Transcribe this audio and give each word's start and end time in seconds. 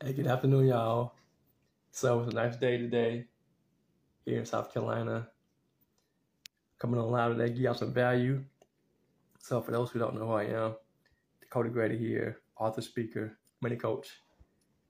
Hey, 0.00 0.12
good 0.12 0.28
afternoon, 0.28 0.68
y'all. 0.68 1.14
So 1.90 2.20
it's 2.20 2.32
a 2.32 2.36
nice 2.36 2.54
day 2.54 2.78
today 2.78 3.24
here 4.24 4.38
in 4.38 4.46
South 4.46 4.72
Carolina. 4.72 5.26
Coming 6.78 7.00
on 7.00 7.10
live 7.10 7.32
today, 7.36 7.48
give 7.48 7.62
y'all 7.62 7.74
some 7.74 7.92
value. 7.92 8.44
So 9.40 9.60
for 9.60 9.72
those 9.72 9.90
who 9.90 9.98
don't 9.98 10.14
know 10.14 10.28
who 10.28 10.34
I 10.34 10.44
am, 10.44 10.76
Dakota 11.40 11.70
Grady 11.70 11.98
here, 11.98 12.38
author, 12.56 12.80
speaker, 12.80 13.36
money 13.60 13.74
coach. 13.74 14.22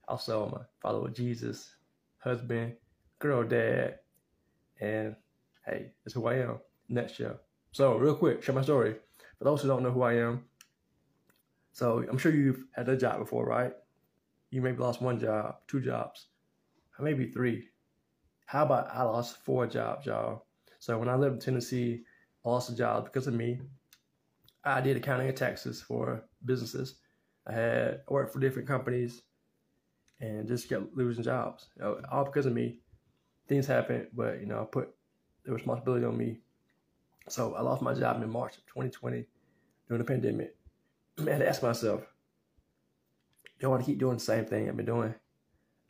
Also, 0.07 0.45
I'm 0.45 0.53
a 0.53 0.67
follower 0.83 1.09
of 1.09 1.15
Jesus, 1.15 1.75
husband, 2.19 2.75
girl, 3.19 3.45
dad, 3.45 4.01
and 4.79 5.17
hey, 5.65 5.93
that's 6.05 6.13
who 6.13 6.27
I 6.27 6.35
am. 6.35 6.59
Next 6.91 7.15
show. 7.15 7.39
So 7.73 7.97
real 7.97 8.15
quick, 8.15 8.43
share 8.43 8.55
my 8.55 8.61
story. 8.61 8.97
For 9.39 9.45
those 9.45 9.63
who 9.63 9.69
don't 9.69 9.83
know 9.83 9.91
who 9.91 10.03
I 10.03 10.17
am, 10.17 10.45
so 11.73 12.05
I'm 12.11 12.19
sure 12.19 12.31
you've 12.31 12.67
had 12.73 12.91
a 12.91 12.97
job 12.97 13.21
before, 13.21 13.47
right? 13.47 13.73
You 14.51 14.63
maybe 14.63 14.79
lost 14.79 15.03
one 15.03 15.19
job, 15.19 15.57
two 15.67 15.81
jobs, 15.81 16.29
maybe 16.99 17.31
three. 17.31 17.69
How 18.47 18.65
about 18.65 18.89
I 18.93 19.03
lost 19.03 19.45
four 19.45 19.67
jobs, 19.67 20.07
y'all? 20.07 20.47
So 20.79 20.99
when 20.99 21.09
I 21.09 21.17
lived 21.17 21.35
in 21.35 21.41
Tennessee, 21.41 22.03
I 22.45 22.49
lost 22.49 22.71
a 22.71 22.77
job 22.77 23.05
because 23.05 23.27
of 23.27 23.35
me. 23.35 23.61
I 24.65 24.81
did 24.81 24.97
accounting 24.97 25.29
and 25.29 25.37
taxes 25.37 25.83
for 25.83 26.25
businesses. 26.45 26.97
I 27.47 27.53
had 27.53 28.01
I 28.09 28.13
worked 28.13 28.33
for 28.33 28.41
different 28.41 28.69
companies 28.69 29.23
and 30.21 30.49
just 30.49 30.69
kept 30.69 30.97
losing 30.97 31.25
jobs. 31.25 31.69
You 31.77 31.83
know, 31.83 32.01
all 32.11 32.25
because 32.25 32.47
of 32.47 32.53
me. 32.53 32.81
Things 33.49 33.67
happened, 33.67 34.09
but 34.13 34.41
you 34.41 34.47
know, 34.47 34.61
I 34.61 34.65
put 34.65 34.95
the 35.45 35.53
responsibility 35.53 36.05
on 36.05 36.19
me. 36.19 36.41
So 37.29 37.55
I 37.55 37.63
lost 37.63 37.83
my 37.83 37.95
job 37.95 38.23
in 38.23 38.31
March 38.31 38.57
of 38.59 38.67
2020 38.67 39.25
during 39.89 39.99
the 39.99 40.05
pandemic. 40.05 40.55
I 41.19 41.31
had 41.31 41.39
to 41.39 41.49
ask 41.49 41.63
myself, 41.63 42.03
do 43.59 43.67
I 43.67 43.71
want 43.71 43.83
to 43.85 43.87
keep 43.91 43.99
doing 43.99 44.15
the 44.15 44.21
same 44.21 44.45
thing 44.45 44.69
I've 44.69 44.77
been 44.77 44.87
doing? 44.87 45.15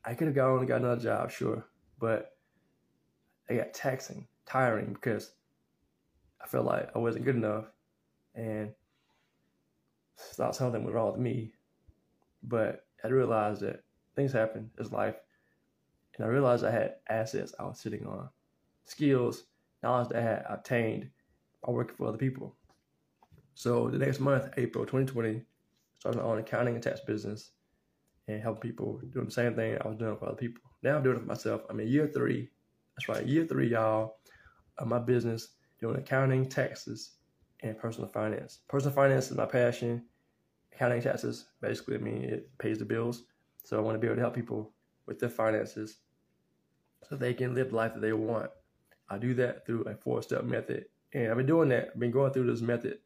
I 0.05 0.15
could 0.15 0.29
have 0.29 0.37
gone 0.37 0.59
and 0.59 0.69
got 0.69 0.81
another 0.81 1.01
job, 1.01 1.31
sure, 1.31 1.67
but 1.99 2.37
I 3.51 3.55
got 3.55 3.75
taxing, 3.75 4.27
tiring 4.47 4.95
because 4.95 5.33
I 6.41 6.47
felt 6.47 6.65
like 6.65 6.91
I 6.95 6.99
wasn't 6.99 7.25
good 7.25 7.37
enough, 7.37 7.66
and 8.35 8.73
not 10.38 10.57
something 10.57 10.85
was 10.85 10.95
wrong 10.95 11.13
with 11.13 11.21
me. 11.21 11.52
But 12.43 12.87
I 13.05 13.09
realized 13.09 13.60
that 13.63 13.82
things 14.16 14.32
happen. 14.32 14.71
It's 14.79 14.93
life, 14.93 15.16
and 16.16 16.25
I 16.25 16.29
realized 16.29 16.65
I 16.65 16.71
had 16.71 16.95
assets 17.09 17.55
I 17.59 17.65
was 17.65 17.79
sitting 17.79 18.07
on, 18.07 18.30
skills, 18.85 19.45
knowledge 19.82 20.09
that 20.09 20.19
I 20.19 20.23
had 20.23 20.45
obtained 20.49 21.10
by 21.63 21.73
working 21.73 21.97
for 21.97 22.07
other 22.07 22.19
people. 22.19 22.55
So 23.55 23.91
the 23.91 23.99
next 23.99 24.21
month, 24.21 24.49
April 24.57 24.85
2020, 24.85 25.43
started 25.99 26.19
my 26.19 26.25
own 26.25 26.38
accounting 26.38 26.75
and 26.75 26.82
tax 26.82 27.01
business 27.01 27.51
and 28.29 28.43
helping 28.43 28.71
people 28.71 29.01
doing 29.12 29.26
the 29.26 29.32
same 29.32 29.54
thing 29.54 29.79
I 29.82 29.88
was 29.88 29.96
doing 29.96 30.16
for 30.16 30.26
other 30.26 30.37
people. 30.37 30.62
Now 30.82 30.96
I'm 30.96 31.02
doing 31.02 31.16
it 31.16 31.21
for 31.21 31.26
myself. 31.26 31.62
I'm 31.68 31.80
in 31.80 31.88
year 31.88 32.07
three. 32.07 32.51
That's 32.95 33.09
right, 33.09 33.26
year 33.26 33.46
three, 33.46 33.68
y'all, 33.68 34.18
of 34.76 34.87
my 34.87 34.98
business 34.98 35.48
doing 35.80 35.96
accounting, 35.96 36.48
taxes, 36.48 37.12
and 37.62 37.79
personal 37.79 38.09
finance. 38.09 38.59
Personal 38.68 38.95
finance 38.95 39.30
is 39.30 39.37
my 39.37 39.46
passion. 39.46 40.04
Accounting 40.73 41.02
taxes, 41.02 41.46
basically, 41.60 41.96
I 41.96 41.98
mean, 41.98 42.24
it 42.24 42.51
pays 42.59 42.79
the 42.79 42.85
bills. 42.85 43.24
So 43.65 43.76
I 43.76 43.80
want 43.80 43.95
to 43.96 43.98
be 43.98 44.07
able 44.07 44.16
to 44.16 44.23
help 44.23 44.35
people 44.35 44.73
with 45.07 45.18
their 45.18 45.29
finances 45.29 45.98
so 47.09 47.16
they 47.16 47.35
can 47.35 47.54
live 47.54 47.70
the 47.70 47.76
life 47.76 47.95
that 47.95 48.01
they 48.01 48.13
want. 48.13 48.51
I 49.09 49.18
do 49.18 49.35
that 49.35 49.65
through 49.65 49.82
a 49.85 49.95
four 49.95 50.23
step 50.23 50.45
method. 50.45 50.87
And 51.15 51.30
I've 51.30 51.37
been 51.37 51.46
doing 51.46 51.70
that. 51.70 51.90
I've 51.95 52.01
been 52.01 52.10
going 52.10 52.32
through 52.32 52.51
this 52.51 52.60
method 52.60 52.98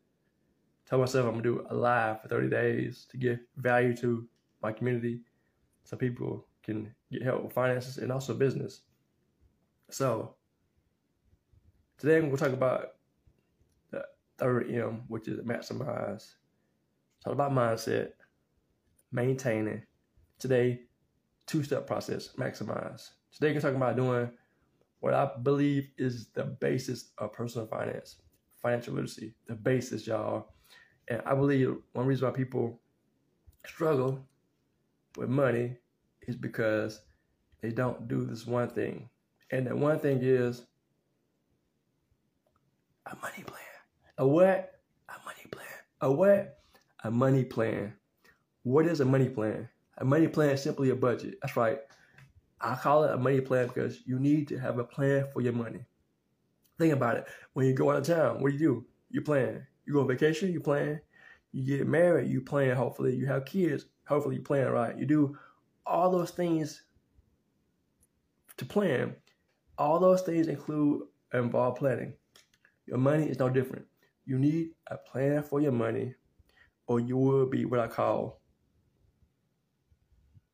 tell 0.92 0.98
myself 0.98 1.26
I'm 1.26 1.32
gonna 1.32 1.42
do 1.42 1.66
a 1.70 1.74
live 1.74 2.20
for 2.20 2.28
30 2.28 2.50
days 2.50 3.06
to 3.10 3.16
give 3.16 3.38
value 3.56 3.96
to 3.96 4.28
my 4.62 4.72
community 4.72 5.20
so 5.84 5.96
people 5.96 6.46
can 6.62 6.94
get 7.10 7.22
help 7.22 7.42
with 7.42 7.52
finances 7.52 7.98
and 7.98 8.12
also 8.12 8.34
business. 8.34 8.82
So 9.90 10.36
today 11.98 12.16
I'm 12.16 12.26
gonna 12.26 12.36
talk 12.36 12.52
about 12.52 12.94
the 13.90 14.04
third 14.38 14.70
M, 14.70 15.02
which 15.08 15.28
is 15.28 15.40
maximize. 15.40 16.34
Talk 17.24 17.34
about 17.34 17.52
mindset, 17.52 18.12
maintaining. 19.10 19.82
Today, 20.38 20.82
two-step 21.46 21.86
process, 21.86 22.30
maximize. 22.36 23.10
Today 23.32 23.52
we're 23.52 23.60
talking 23.60 23.76
about 23.76 23.96
doing 23.96 24.30
what 25.00 25.14
I 25.14 25.30
believe 25.42 25.90
is 25.98 26.28
the 26.34 26.44
basis 26.44 27.10
of 27.18 27.32
personal 27.32 27.66
finance, 27.66 28.16
financial 28.60 28.94
literacy, 28.94 29.34
the 29.46 29.54
basis, 29.54 30.06
y'all. 30.06 30.54
And 31.08 31.20
I 31.26 31.34
believe 31.34 31.76
one 31.92 32.06
reason 32.06 32.26
why 32.26 32.34
people 32.34 32.80
struggle 33.66 34.24
with 35.16 35.28
money 35.28 35.76
is 36.22 36.36
because 36.36 37.00
they 37.60 37.70
don't 37.70 38.08
do 38.08 38.24
this 38.24 38.46
one 38.46 38.68
thing. 38.68 39.08
And 39.50 39.66
that 39.66 39.76
one 39.76 39.98
thing 39.98 40.18
is 40.22 40.62
a 43.06 43.16
money 43.16 43.44
plan. 43.44 43.60
A 44.18 44.26
what? 44.26 44.80
A 45.08 45.24
money 45.24 45.46
plan. 45.50 45.66
A 46.00 46.12
what? 46.12 46.58
A 47.04 47.10
money 47.10 47.44
plan. 47.44 47.94
What 48.62 48.86
is 48.86 49.00
a 49.00 49.04
money 49.04 49.28
plan? 49.28 49.68
A 49.98 50.04
money 50.04 50.28
plan 50.28 50.50
is 50.50 50.62
simply 50.62 50.90
a 50.90 50.96
budget. 50.96 51.36
That's 51.42 51.56
right. 51.56 51.78
I 52.60 52.76
call 52.76 53.04
it 53.04 53.12
a 53.12 53.18
money 53.18 53.40
plan 53.40 53.66
because 53.66 54.00
you 54.06 54.18
need 54.18 54.48
to 54.48 54.58
have 54.58 54.78
a 54.78 54.84
plan 54.84 55.26
for 55.32 55.40
your 55.40 55.52
money. 55.52 55.80
Think 56.78 56.92
about 56.94 57.16
it. 57.16 57.26
When 57.52 57.66
you 57.66 57.74
go 57.74 57.90
out 57.90 57.98
of 57.98 58.06
town, 58.06 58.40
what 58.40 58.52
do 58.52 58.56
you 58.56 58.58
do? 58.58 58.86
You 59.10 59.22
plan. 59.22 59.66
You 59.84 59.94
go 59.94 60.00
on 60.00 60.08
vacation, 60.08 60.52
you 60.52 60.60
plan. 60.60 61.00
You 61.52 61.78
get 61.78 61.86
married, 61.86 62.30
you 62.30 62.40
plan, 62.40 62.76
hopefully. 62.76 63.14
You 63.14 63.26
have 63.26 63.44
kids, 63.44 63.84
hopefully 64.06 64.36
you 64.36 64.42
plan 64.42 64.70
right. 64.70 64.96
You 64.96 65.04
do 65.04 65.38
all 65.84 66.10
those 66.10 66.30
things 66.30 66.82
to 68.56 68.64
plan. 68.64 69.14
All 69.76 69.98
those 69.98 70.22
things 70.22 70.48
include 70.48 71.02
involve 71.34 71.76
planning. 71.76 72.14
Your 72.86 72.98
money 72.98 73.28
is 73.28 73.38
no 73.38 73.48
different. 73.48 73.86
You 74.24 74.38
need 74.38 74.70
a 74.86 74.96
plan 74.96 75.42
for 75.42 75.60
your 75.60 75.72
money, 75.72 76.14
or 76.86 77.00
you 77.00 77.16
will 77.16 77.46
be 77.46 77.64
what 77.64 77.80
I 77.80 77.88
call 77.88 78.40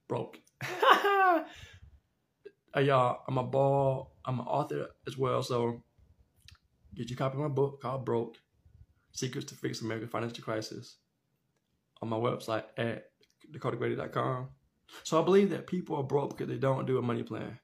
broke. 0.09 0.41
hey, 0.63 1.45
y'all, 2.83 3.23
I'm 3.29 3.39
a 3.39 3.45
ball. 3.45 4.17
I'm 4.25 4.41
an 4.41 4.47
author 4.47 4.89
as 5.07 5.17
well, 5.17 5.43
so 5.43 5.83
get 6.95 7.11
your 7.11 7.17
copy 7.17 7.37
of 7.37 7.43
my 7.43 7.49
book 7.49 7.81
called 7.83 8.05
Broke 8.05 8.37
Secrets 9.19 9.47
to 9.49 9.57
Fix 9.57 9.83
American 9.83 10.09
Financial 10.09 10.45
Crisis 10.45 10.99
on 12.03 12.09
my 12.09 12.17
website 12.17 12.65
at 12.77 13.07
dakotagrady.com. 13.53 14.49
So 15.03 15.21
I 15.21 15.25
believe 15.25 15.51
that 15.51 15.67
people 15.67 15.97
are 15.97 16.05
broke 16.05 16.31
because 16.31 16.49
they 16.49 16.59
don't 16.59 16.87
do 16.87 16.99
a 16.99 17.03
money 17.03 17.23
plan. 17.25 17.59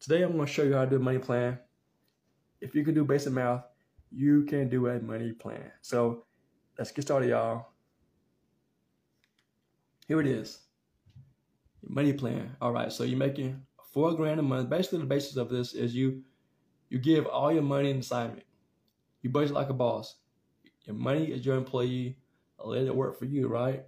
Today 0.00 0.22
I'm 0.22 0.32
going 0.32 0.46
to 0.46 0.52
show 0.52 0.64
you 0.64 0.74
how 0.74 0.84
to 0.84 0.90
do 0.90 0.96
a 0.96 1.00
money 1.00 1.18
plan. 1.18 1.58
If 2.60 2.74
you 2.74 2.84
can 2.84 2.94
do 2.94 3.04
basic 3.04 3.32
math, 3.32 3.64
you 4.10 4.44
can 4.44 4.68
do 4.68 4.88
a 4.88 5.00
money 5.00 5.32
plan. 5.32 5.70
So 5.82 6.26
let's 6.78 6.92
get 6.92 7.02
started, 7.02 7.30
y'all. 7.30 7.66
Here 10.08 10.20
it 10.20 10.26
is. 10.26 10.58
money 11.88 12.12
plan. 12.12 12.56
All 12.60 12.72
right, 12.72 12.92
so 12.92 13.04
you're 13.04 13.18
making 13.18 13.62
four 13.92 14.14
grand 14.14 14.40
a 14.40 14.42
month. 14.42 14.70
Basically, 14.70 15.00
the 15.00 15.06
basis 15.06 15.36
of 15.36 15.50
this 15.50 15.74
is 15.74 15.94
you 15.94 16.22
you 16.90 16.98
give 16.98 17.26
all 17.26 17.52
your 17.52 17.62
money 17.62 17.90
in 17.90 17.98
assignment. 17.98 18.44
You 19.22 19.30
budget 19.30 19.54
like 19.54 19.70
a 19.70 19.74
boss. 19.74 20.16
Your 20.84 20.96
money 20.96 21.26
is 21.32 21.44
your 21.44 21.56
employee. 21.56 22.18
Uh, 22.58 22.68
let 22.68 22.86
it 22.86 22.94
work 22.96 23.18
for 23.18 23.24
you, 23.26 23.48
right? 23.48 23.84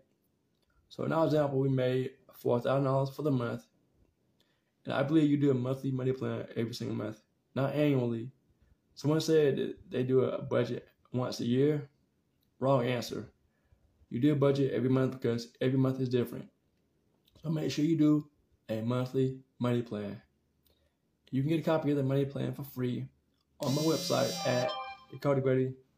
So 0.88 1.04
in 1.04 1.12
our 1.12 1.25
example, 1.26 1.58
we 1.60 1.69
made 1.69 2.10
four 2.34 2.60
thousand 2.60 2.84
dollars 2.84 3.10
for 3.10 3.22
the 3.22 3.30
month, 3.30 3.66
and 4.84 4.94
I 4.94 5.03
believe 5.03 5.30
you 5.30 5.36
do 5.36 5.50
a 5.50 5.54
monthly 5.54 5.91
money 5.91 6.12
plan 6.12 6.47
every 6.56 6.75
single 6.75 6.97
month, 6.97 7.20
not 7.54 7.75
annually. 7.75 8.32
Someone 8.94 9.20
said 9.20 9.56
that 9.56 9.91
they 9.91 10.03
do 10.03 10.22
a 10.22 10.42
budget 10.42 10.88
once 11.12 11.41
a 11.41 11.44
year. 11.44 11.88
Wrong 12.60 12.86
answer. 12.86 13.32
You 14.10 14.20
do 14.20 14.32
a 14.32 14.36
budget 14.36 14.72
every 14.72 14.88
month 14.91 15.12
because 15.12 15.48
every 15.60 15.78
month 15.78 16.00
is 16.00 16.09
different. 16.09 16.48
So 17.42 17.50
make 17.50 17.70
sure 17.70 17.84
you 17.84 17.97
do 17.97 18.28
a 18.69 18.80
monthly 18.83 19.41
money 19.59 19.83
plan. 19.83 20.22
You 21.30 21.42
can 21.42 21.50
get 21.50 21.60
a 21.60 21.65
copy 21.65 21.91
of 21.91 21.97
the 21.97 22.03
money 22.03 22.24
plan 22.27 22.53
for 22.54 22.65
free 22.65 23.09
on 23.60 23.74
my 23.74 23.83
website 23.83 24.33
at 24.47 24.71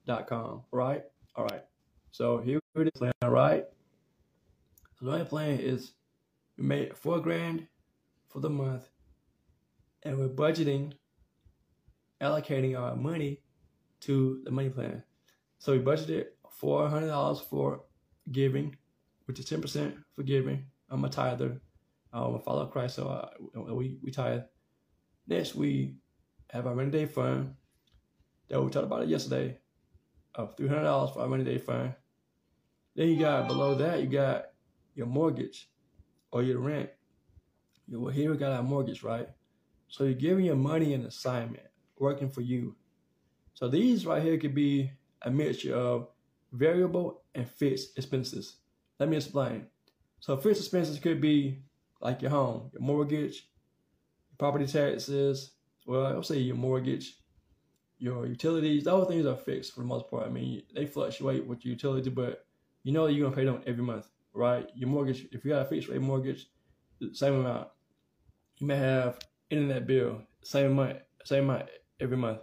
dakotagrady.com. 0.07 0.63
Right? 0.73 1.03
All 1.37 1.45
right. 1.47 1.63
So 2.11 2.39
here 2.39 2.61
it 2.77 2.87
is 2.87 2.93
plan, 2.99 3.13
all 3.23 3.31
right? 3.31 3.65
So 4.99 5.07
my 5.07 5.25
plan 5.25 5.59
is 5.59 5.93
we 6.57 6.65
made 6.65 6.97
four 6.97 7.19
grand 7.19 7.67
for 8.29 8.41
the 8.41 8.51
month 8.51 8.89
and 10.05 10.19
we're 10.19 10.29
budgeting, 10.29 10.93
allocating 12.21 12.79
our 12.79 12.95
money 12.95 13.41
to 14.03 14.41
the 14.45 14.51
money 14.51 14.69
plan. 14.71 15.03
So 15.59 15.73
we 15.73 15.81
budgeted 15.81 16.27
four 16.51 16.89
hundred 16.89 17.09
dollars 17.09 17.41
for 17.41 17.83
giving, 18.31 18.77
which 19.25 19.41
is 19.41 19.47
ten 19.47 19.61
percent 19.61 19.97
for 20.15 20.23
giving. 20.23 20.67
I'm 20.91 21.05
a 21.05 21.09
tither. 21.09 21.61
Um, 22.13 22.23
I'm 22.23 22.35
a 22.35 22.39
follower 22.39 22.65
of 22.65 22.71
Christ, 22.71 22.95
so 22.95 23.09
I, 23.09 23.73
we 23.73 23.99
we 24.03 24.11
tithe. 24.13 24.43
Next, 25.27 25.57
we 25.57 25.97
have 26.51 26.67
our 26.67 26.75
rainy 26.75 26.93
day 26.93 27.07
fund 27.07 27.55
that 28.49 28.63
we 28.63 28.71
talked 28.71 28.87
about 28.87 29.03
it 29.03 29.09
yesterday 29.09 29.59
of 30.35 30.57
three 30.57 30.69
hundred 30.69 30.85
dollars 30.85 31.13
for 31.13 31.21
our 31.21 31.29
rainy 31.29 31.45
day 31.45 31.59
fund. 31.59 31.95
Then 32.97 33.09
you 33.09 33.19
got 33.21 33.49
below 33.49 33.75
that, 33.77 34.01
you 34.03 34.09
got 34.09 34.47
your 34.95 35.07
mortgage 35.07 35.71
or 36.33 36.43
your 36.43 36.59
rent 36.61 36.91
You, 37.89 38.01
Well, 38.01 38.13
here 38.13 38.31
we 38.31 38.37
got 38.37 38.53
our 38.53 38.63
mortgage, 38.63 39.03
right? 39.03 39.29
So 39.89 40.05
you're 40.05 40.15
giving 40.15 40.45
your 40.47 40.57
money 40.57 40.95
an 40.95 41.05
assignment, 41.07 41.67
working 41.99 42.31
for 42.31 42.41
you. 42.43 42.77
So 43.55 43.69
these 43.69 44.07
right 44.07 44.23
here 44.23 44.39
could 44.39 44.55
be 44.55 44.93
a 45.23 45.31
mixture 45.31 45.75
of 45.75 46.09
variable 46.53 47.23
and 47.35 47.49
fixed 47.49 47.97
expenses. 47.99 48.57
Let 48.99 49.09
me 49.09 49.17
explain. 49.17 49.67
So 50.21 50.37
fixed 50.37 50.63
expenses 50.63 50.99
could 50.99 51.21
be 51.21 51.63
like 52.01 52.23
your 52.23 52.31
home, 52.31 52.71
your 52.73 52.83
mortgage, 52.83 53.49
property 54.39 54.67
taxes, 54.67 55.53
well, 55.87 56.07
I'll 56.07 56.23
say 56.23 56.39
your 56.39 56.57
mortgage, 56.57 57.19
your 57.99 58.27
utilities, 58.27 58.85
those 58.85 59.09
things 59.09 59.27
are 59.27 59.37
fixed 59.37 59.75
for 59.75 59.81
the 59.81 59.87
most 59.87 60.09
part. 60.11 60.27
I 60.27 60.31
mean, 60.31 60.63
they 60.75 60.87
fluctuate 60.87 61.47
with 61.47 61.65
your 61.65 61.73
utility, 61.73 62.11
but 62.11 62.45
you 62.83 62.93
know 62.93 63.07
you're 63.07 63.25
gonna 63.25 63.37
pay 63.37 63.45
them 63.45 63.63
every 63.67 63.83
month, 63.83 64.07
right? 64.33 64.69
Your 64.75 64.89
mortgage, 64.89 65.27
if 65.33 65.45
you 65.45 65.51
got 65.53 65.63
a 65.63 65.65
fixed 65.65 65.89
rate 65.89 66.01
mortgage, 66.01 66.47
same 67.13 67.35
amount. 67.35 67.69
You 68.59 68.67
may 68.67 68.77
have 68.77 69.19
internet 69.51 69.87
bill, 69.87 70.23
same 70.43 70.73
amount, 70.73 70.99
same 71.25 71.45
amount 71.45 71.69
every 72.01 72.17
month. 72.17 72.41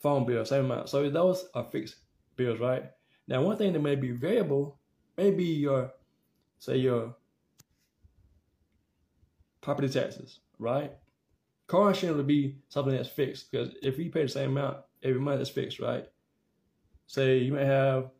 Phone 0.00 0.26
bill, 0.26 0.44
same 0.44 0.66
amount. 0.66 0.88
So 0.88 1.08
those 1.10 1.46
are 1.54 1.64
fixed 1.64 1.96
bills, 2.36 2.60
right? 2.60 2.84
Now, 3.26 3.42
one 3.42 3.56
thing 3.56 3.72
that 3.72 3.82
may 3.82 3.96
be 3.96 4.12
variable 4.12 4.78
may 5.16 5.30
be 5.30 5.44
your, 5.44 5.92
say, 6.58 6.76
your 6.76 7.16
property 9.60 9.88
taxes, 9.88 10.40
right? 10.58 10.92
Car 11.68 11.90
insurance 11.90 12.16
would 12.16 12.26
be 12.26 12.56
something 12.70 12.94
that's 12.94 13.08
fixed 13.08 13.52
because 13.52 13.74
if 13.82 13.98
you 13.98 14.10
pay 14.10 14.22
the 14.22 14.28
same 14.28 14.50
amount 14.50 14.78
every 15.02 15.20
month, 15.20 15.40
it's 15.40 15.50
fixed, 15.50 15.78
right? 15.78 16.06
Say 17.06 17.38
you 17.38 17.52
may 17.52 17.64
have 17.64 18.10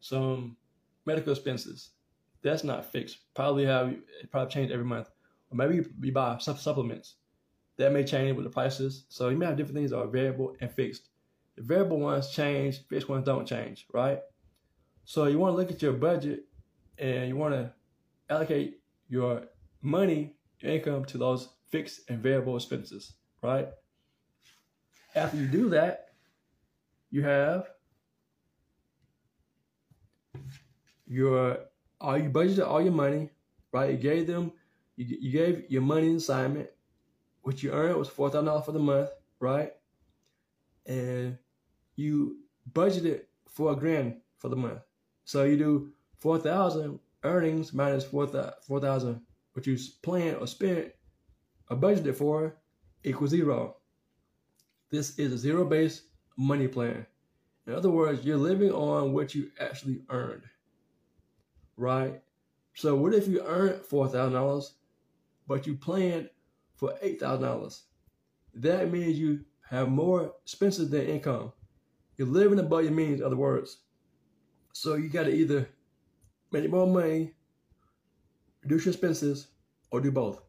some 0.00 0.56
medical 1.06 1.32
expenses. 1.32 1.90
That's 2.42 2.64
not 2.64 2.90
fixed. 2.90 3.18
Probably 3.34 3.64
have 3.66 3.88
it 3.88 4.30
probably 4.30 4.52
change 4.52 4.72
every 4.72 4.84
month. 4.84 5.08
Or 5.50 5.56
maybe 5.56 5.86
you 6.02 6.12
buy 6.12 6.38
some 6.38 6.56
supplements. 6.56 7.14
That 7.76 7.92
may 7.92 8.04
change 8.04 8.36
with 8.36 8.44
the 8.44 8.50
prices. 8.50 9.06
So 9.08 9.28
you 9.28 9.36
may 9.36 9.46
have 9.46 9.56
different 9.56 9.76
things 9.76 9.90
that 9.90 9.98
are 9.98 10.06
variable 10.06 10.54
and 10.60 10.70
fixed. 10.70 11.08
The 11.56 11.62
variable 11.62 11.98
ones 11.98 12.30
change, 12.30 12.86
fixed 12.88 13.08
ones 13.08 13.24
don't 13.24 13.46
change, 13.46 13.86
right? 13.92 14.18
So 15.04 15.26
you 15.26 15.38
want 15.38 15.52
to 15.52 15.56
look 15.56 15.70
at 15.70 15.82
your 15.82 15.92
budget 15.92 16.46
and 16.98 17.28
you 17.28 17.36
want 17.36 17.54
to 17.54 17.72
allocate 18.28 18.80
your 19.08 19.42
money, 19.82 20.34
your 20.60 20.72
income 20.72 21.04
to 21.06 21.18
those 21.18 21.48
fixed 21.74 22.08
and 22.08 22.20
variable 22.20 22.54
expenses, 22.54 23.14
right? 23.42 23.68
After 25.16 25.36
you 25.36 25.46
do 25.46 25.70
that, 25.70 26.10
you 27.10 27.24
have 27.24 27.66
your 31.04 31.58
all 32.00 32.16
you 32.16 32.30
budgeted 32.30 32.64
all 32.64 32.80
your 32.80 32.92
money, 32.92 33.30
right? 33.72 33.90
You 33.90 33.96
gave 33.96 34.28
them, 34.28 34.52
you, 34.94 35.18
you 35.20 35.32
gave 35.32 35.64
your 35.68 35.82
money 35.82 36.14
assignment, 36.14 36.68
which 37.42 37.64
you 37.64 37.72
earned 37.72 37.96
was 37.96 38.08
four 38.08 38.30
thousand 38.30 38.44
dollars 38.44 38.66
for 38.66 38.72
the 38.72 38.78
month, 38.78 39.10
right? 39.40 39.72
And 40.86 41.36
you 41.96 42.36
budgeted 42.72 43.22
for 43.48 43.72
a 43.72 43.76
grand 43.76 44.20
for 44.38 44.48
the 44.48 44.56
month, 44.56 44.78
so 45.24 45.42
you 45.42 45.56
do 45.56 45.90
four 46.18 46.38
thousand 46.38 47.00
earnings 47.24 47.72
minus 47.72 48.04
four 48.04 48.28
thousand 48.28 49.20
what 49.54 49.66
you 49.66 49.76
planned 50.02 50.36
or 50.36 50.46
spent 50.46 50.92
a 51.68 51.76
budgeted 51.76 52.14
for 52.14 52.56
equals 53.02 53.30
zero. 53.30 53.76
This 54.90 55.18
is 55.18 55.32
a 55.32 55.38
zero-based 55.38 56.02
money 56.36 56.68
plan. 56.68 57.06
In 57.66 57.74
other 57.74 57.90
words, 57.90 58.24
you're 58.24 58.36
living 58.36 58.70
on 58.70 59.12
what 59.12 59.34
you 59.34 59.50
actually 59.58 60.02
earned, 60.10 60.42
right? 61.76 62.22
So 62.74 62.94
what 62.94 63.14
if 63.14 63.26
you 63.26 63.42
earned 63.42 63.82
$4,000, 63.82 64.70
but 65.48 65.66
you 65.66 65.74
planned 65.74 66.28
for 66.76 66.94
$8,000? 67.02 67.80
That 68.54 68.92
means 68.92 69.18
you 69.18 69.44
have 69.70 69.88
more 69.88 70.34
expenses 70.44 70.90
than 70.90 71.06
income. 71.06 71.52
You're 72.18 72.28
living 72.28 72.58
above 72.58 72.84
your 72.84 72.92
means, 72.92 73.20
in 73.20 73.26
other 73.26 73.36
words. 73.36 73.78
So 74.72 74.94
you 74.94 75.08
got 75.08 75.24
to 75.24 75.34
either 75.34 75.68
make 76.52 76.70
more 76.70 76.86
money, 76.86 77.32
reduce 78.62 78.84
your 78.84 78.92
expenses, 78.92 79.48
or 79.90 80.00
do 80.00 80.12
both. 80.12 80.43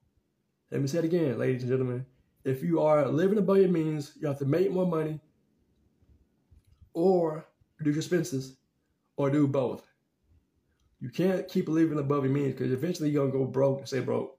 Let 0.76 0.82
me 0.82 0.90
say 0.90 0.98
it 0.98 1.06
again, 1.06 1.40
ladies 1.40 1.62
and 1.62 1.72
gentlemen. 1.72 2.06
If 2.44 2.62
you 2.62 2.82
are 2.82 3.08
living 3.08 3.38
above 3.38 3.60
your 3.60 3.70
means, 3.70 4.12
you 4.20 4.28
have 4.28 4.40
to 4.40 4.46
make 4.46 4.74
more 4.74 4.86
money 4.86 5.22
or 6.94 7.46
reduce 7.80 7.96
your 7.96 8.02
expenses 8.02 8.58
or 9.16 9.30
do 9.30 9.48
both. 9.48 9.88
You 11.00 11.10
can't 11.12 11.48
keep 11.48 11.70
living 11.70 11.98
above 11.98 12.26
your 12.26 12.34
means 12.34 12.56
because 12.56 12.74
eventually 12.74 13.10
you're 13.10 13.30
going 13.30 13.32
to 13.32 13.38
go 13.38 13.46
broke 13.46 13.78
and 13.78 13.88
stay 13.88 14.02
broke. 14.02 14.38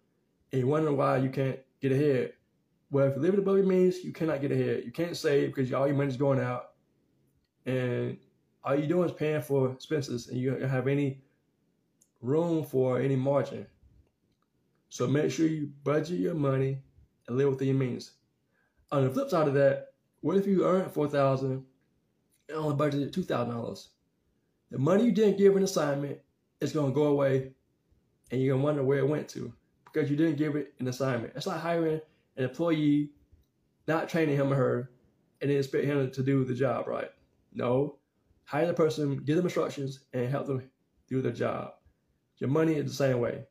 And 0.52 0.60
you're 0.60 0.68
wondering 0.68 0.98
why 0.98 1.16
you 1.16 1.30
can't 1.30 1.58
get 1.80 1.92
ahead. 1.92 2.34
Well, 2.90 3.06
if 3.06 3.14
you're 3.14 3.22
living 3.22 3.40
above 3.40 3.56
your 3.56 3.66
means, 3.66 4.04
you 4.04 4.12
cannot 4.12 4.42
get 4.42 4.52
ahead. 4.52 4.82
You 4.84 4.92
can't 4.92 5.16
save 5.16 5.54
because 5.54 5.72
all 5.72 5.86
your 5.86 5.96
money's 5.96 6.18
going 6.18 6.38
out. 6.38 6.72
And 7.64 8.18
all 8.62 8.76
you're 8.76 8.86
doing 8.86 9.08
is 9.08 9.16
paying 9.16 9.40
for 9.40 9.72
expenses 9.72 10.28
and 10.28 10.38
you 10.38 10.50
don't 10.50 10.68
have 10.68 10.86
any 10.86 11.22
room 12.20 12.62
for 12.62 13.00
any 13.00 13.16
margin. 13.16 13.66
So 14.88 15.06
make 15.06 15.30
sure 15.30 15.46
you 15.46 15.70
budget 15.84 16.20
your 16.20 16.34
money 16.34 16.78
and 17.28 17.36
live 17.36 17.50
within 17.50 17.68
your 17.68 17.76
means. 17.76 18.12
On 18.92 19.04
the 19.04 19.10
flip 19.10 19.30
side 19.30 19.48
of 19.48 19.54
that, 19.54 19.88
what 20.20 20.36
if 20.36 20.46
you 20.46 20.64
earn 20.64 20.88
four 20.88 21.08
thousand 21.08 21.64
and 22.48 22.56
only 22.56 22.76
budgeted 22.76 23.12
two 23.12 23.24
thousand 23.24 23.54
dollars? 23.54 23.88
The 24.70 24.78
money 24.78 25.04
you 25.04 25.12
didn't 25.12 25.38
give 25.38 25.56
an 25.56 25.62
assignment 25.62 26.18
is 26.60 26.72
gonna 26.72 26.92
go 26.92 27.04
away 27.04 27.52
and 28.30 28.40
you're 28.40 28.54
gonna 28.54 28.64
wonder 28.64 28.82
where 28.82 28.98
it 28.98 29.08
went 29.08 29.28
to 29.30 29.52
because 29.84 30.10
you 30.10 30.16
didn't 30.16 30.36
give 30.36 30.56
it 30.56 30.74
an 30.78 30.88
assignment. 30.88 31.32
It's 31.36 31.46
like 31.46 31.60
hiring 31.60 32.00
an 32.36 32.44
employee, 32.44 33.10
not 33.86 34.08
training 34.08 34.36
him 34.36 34.52
or 34.52 34.56
her, 34.56 34.90
and 35.40 35.50
then 35.50 35.58
expect 35.58 35.84
him 35.84 36.10
to 36.10 36.22
do 36.22 36.44
the 36.44 36.54
job 36.54 36.86
right. 36.86 37.10
No. 37.52 37.98
Hire 38.44 38.66
the 38.66 38.74
person, 38.74 39.22
give 39.24 39.36
them 39.36 39.46
instructions, 39.46 40.00
and 40.12 40.28
help 40.28 40.46
them 40.46 40.70
do 41.08 41.20
their 41.20 41.32
job. 41.32 41.72
Your 42.38 42.50
money 42.50 42.74
is 42.74 42.84
the 42.84 42.94
same 42.94 43.18
way. 43.20 43.44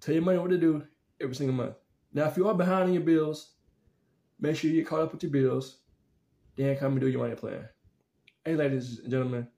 Tell 0.00 0.14
your 0.14 0.24
money 0.24 0.38
what 0.38 0.50
to 0.50 0.58
do 0.58 0.84
every 1.20 1.34
single 1.34 1.56
month. 1.56 1.76
Now, 2.12 2.26
if 2.28 2.36
you 2.36 2.48
are 2.48 2.54
behind 2.54 2.84
on 2.84 2.92
your 2.92 3.02
bills, 3.02 3.54
make 4.38 4.56
sure 4.56 4.70
you 4.70 4.76
get 4.76 4.88
caught 4.88 5.00
up 5.00 5.12
with 5.12 5.22
your 5.22 5.32
bills. 5.32 5.78
Then 6.56 6.76
come 6.76 6.92
and 6.92 7.00
do 7.00 7.08
your 7.08 7.20
money 7.20 7.34
plan. 7.34 7.68
Hey, 8.44 8.54
ladies 8.54 9.00
and 9.00 9.10
gentlemen, 9.10 9.48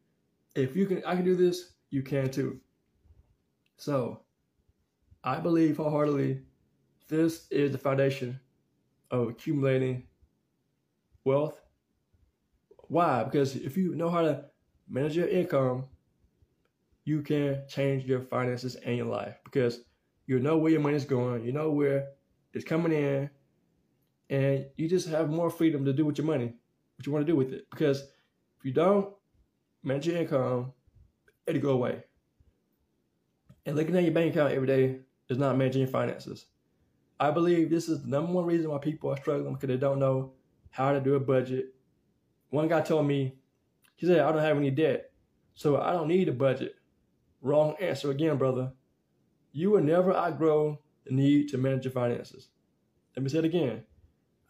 if 0.54 0.74
you 0.74 0.86
can, 0.86 1.02
I 1.04 1.14
can 1.14 1.24
do 1.24 1.36
this. 1.36 1.74
You 1.90 2.02
can 2.02 2.30
too. 2.30 2.60
So, 3.76 4.22
I 5.22 5.38
believe 5.38 5.76
wholeheartedly, 5.76 6.42
this 7.08 7.46
is 7.50 7.72
the 7.72 7.78
foundation 7.78 8.40
of 9.10 9.28
accumulating 9.28 10.04
wealth. 11.24 11.60
Why? 12.88 13.24
Because 13.24 13.56
if 13.56 13.76
you 13.76 13.94
know 13.94 14.08
how 14.10 14.22
to 14.22 14.44
manage 14.88 15.16
your 15.16 15.28
income, 15.28 15.84
you 17.04 17.22
can 17.22 17.62
change 17.68 18.04
your 18.04 18.20
finances 18.20 18.74
and 18.76 18.96
your 18.96 19.06
life. 19.06 19.36
Because 19.44 19.80
you 20.28 20.38
know 20.38 20.58
where 20.58 20.70
your 20.70 20.80
money's 20.80 21.06
going, 21.06 21.44
you 21.44 21.52
know 21.52 21.70
where 21.70 22.10
it's 22.52 22.64
coming 22.64 22.92
in, 22.92 23.30
and 24.28 24.66
you 24.76 24.86
just 24.86 25.08
have 25.08 25.30
more 25.30 25.48
freedom 25.48 25.86
to 25.86 25.92
do 25.92 26.04
with 26.04 26.18
your 26.18 26.26
money, 26.26 26.52
what 26.96 27.06
you 27.06 27.12
want 27.12 27.26
to 27.26 27.32
do 27.32 27.34
with 27.34 27.52
it. 27.52 27.66
Because 27.70 28.00
if 28.02 28.64
you 28.64 28.72
don't 28.72 29.08
manage 29.82 30.06
your 30.06 30.18
income, 30.18 30.72
it'll 31.46 31.62
go 31.62 31.70
away. 31.70 32.04
And 33.64 33.74
looking 33.74 33.96
at 33.96 34.04
your 34.04 34.12
bank 34.12 34.34
account 34.34 34.52
every 34.52 34.66
day 34.66 34.98
is 35.30 35.38
not 35.38 35.56
managing 35.56 35.82
your 35.82 35.90
finances. 35.90 36.44
I 37.18 37.30
believe 37.30 37.70
this 37.70 37.88
is 37.88 38.02
the 38.02 38.08
number 38.08 38.32
one 38.32 38.44
reason 38.44 38.70
why 38.70 38.78
people 38.78 39.10
are 39.10 39.16
struggling 39.16 39.54
because 39.54 39.68
they 39.68 39.78
don't 39.78 39.98
know 39.98 40.32
how 40.70 40.92
to 40.92 41.00
do 41.00 41.14
a 41.14 41.20
budget. 41.20 41.74
One 42.50 42.68
guy 42.68 42.82
told 42.82 43.06
me, 43.06 43.34
he 43.96 44.06
said, 44.06 44.20
I 44.20 44.30
don't 44.30 44.42
have 44.42 44.58
any 44.58 44.70
debt, 44.70 45.10
so 45.54 45.80
I 45.80 45.92
don't 45.92 46.08
need 46.08 46.28
a 46.28 46.32
budget. 46.32 46.74
Wrong 47.40 47.74
answer 47.80 48.10
again, 48.10 48.36
brother. 48.36 48.72
You 49.52 49.70
will 49.70 49.82
never 49.82 50.14
outgrow 50.14 50.78
the 51.04 51.14
need 51.14 51.48
to 51.48 51.58
manage 51.58 51.84
your 51.84 51.92
finances. 51.92 52.48
Let 53.16 53.22
me 53.22 53.30
say 53.30 53.38
it 53.38 53.44
again. 53.44 53.84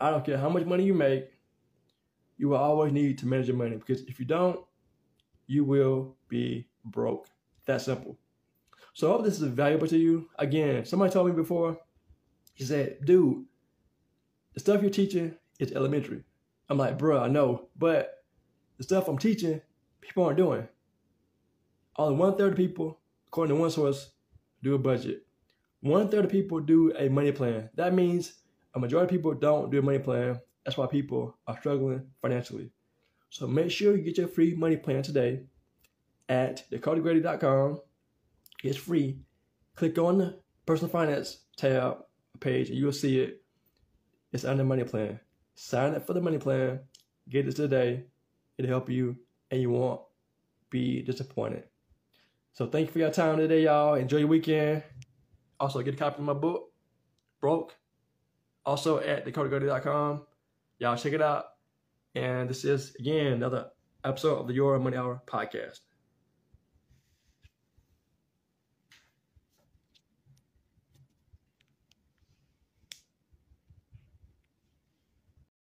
I 0.01 0.11
don't 0.11 0.25
care 0.25 0.39
how 0.39 0.49
much 0.49 0.65
money 0.65 0.85
you 0.85 0.95
make, 0.95 1.31
you 2.37 2.49
will 2.49 2.59
always 2.59 2.93
need 2.93 3.19
to 3.19 3.27
manage 3.27 3.49
your 3.49 3.57
money 3.57 3.77
because 3.77 4.03
if 4.03 4.19
you 4.21 4.25
don't, 4.25 4.61
you 5.47 5.65
will 5.65 6.17
be 6.29 6.69
broke. 6.85 7.29
That 7.67 7.81
simple. 7.83 8.19
So 8.95 9.09
I 9.09 9.13
hope 9.13 9.25
this 9.25 9.41
is 9.41 9.49
valuable 9.49 9.87
to 9.89 9.99
you. 9.99 10.29
Again, 10.39 10.85
somebody 10.85 11.13
told 11.13 11.29
me 11.29 11.35
before, 11.35 11.79
he 12.55 12.65
said, 12.65 12.99
dude, 13.05 13.45
the 14.55 14.61
stuff 14.61 14.83
you're 14.83 14.91
teaching 14.91 15.37
is 15.59 15.73
elementary. 15.73 16.25
I'm 16.69 16.79
like, 16.79 16.99
bro, 16.99 17.21
I 17.21 17.29
know, 17.29 17.69
but 17.77 18.25
the 18.77 18.85
stuff 18.85 19.09
I'm 19.09 19.19
teaching, 19.19 19.61
people 20.01 20.25
aren't 20.25 20.39
doing. 20.39 20.67
Only 21.97 22.17
one 22.17 22.37
third 22.37 22.53
of 22.53 22.57
people, 22.57 22.99
according 23.27 23.55
to 23.55 23.61
one 23.61 23.71
source, 23.71 24.11
do 24.63 24.75
a 24.75 24.79
budget. 24.79 25.27
One 25.81 26.09
third 26.09 26.25
of 26.25 26.31
people 26.31 26.61
do 26.61 26.93
a 26.97 27.09
money 27.09 27.33
plan. 27.33 27.71
That 27.75 27.95
means 27.95 28.35
a 28.75 28.81
majority 28.81 29.05
of 29.05 29.11
people 29.11 29.35
don't 29.35 29.71
do 29.71 29.79
a 29.79 29.83
money 29.83 29.99
plan. 29.99 30.41
That's 30.65 30.77
why 30.77 30.87
people 30.87 31.37
are 31.47 31.59
struggling 31.59 32.07
financially. 32.21 32.71
So 33.31 33.47
make 33.47 33.71
sure 33.71 33.97
you 33.97 34.03
get 34.03 34.19
your 34.19 34.29
free 34.29 34.55
money 34.55 34.77
plan 34.77 35.03
today 35.03 35.43
at 36.29 36.69
dakotagrady.com. 36.71 37.81
It's 38.65 38.77
free. 38.77 39.21
Click 39.77 39.99
on 39.99 40.19
the 40.19 40.41
personal 40.67 40.91
finance 40.91 41.39
tab 41.57 41.99
page, 42.41 42.71
and 42.71 42.79
you'll 42.79 42.93
see 42.93 43.21
it. 43.21 43.43
It's 44.33 44.45
under 44.45 44.65
money 44.65 44.85
plan. 44.85 45.21
Sign 45.55 45.95
up 45.95 46.07
for 46.07 46.13
the 46.13 46.21
money 46.21 46.39
plan. 46.39 46.81
Get 47.29 47.49
it 47.49 47.57
today. 47.57 48.05
It'll 48.57 48.71
help 48.71 48.91
you, 48.91 49.17
and 49.51 49.61
you 49.61 49.71
won't 49.71 50.01
be 50.71 51.03
disappointed. 51.03 51.65
So 52.59 52.67
thank 52.67 52.89
you 52.89 52.93
for 52.93 52.99
your 52.99 53.13
time 53.13 53.37
today, 53.37 53.63
y'all. 53.63 53.95
Enjoy 53.95 54.17
your 54.17 54.27
weekend. 54.27 54.83
Also, 55.61 55.81
get 55.81 55.95
a 55.95 55.97
copy 55.97 56.19
of 56.19 56.25
my 56.25 56.33
book, 56.33 56.73
Broke. 57.41 57.77
Also 58.67 58.99
at 58.99 59.25
dakotagrady.com. 59.25 60.27
Y'all 60.81 60.97
check 60.97 61.13
it 61.13 61.23
out. 61.23 61.45
And 62.17 62.51
this 62.51 62.65
is, 62.65 62.97
again, 62.99 63.35
another 63.35 63.67
episode 64.03 64.41
of 64.41 64.49
the 64.49 64.55
Your 64.55 64.77
Money 64.81 64.97
Hour 64.97 65.23
podcast. 65.25 65.79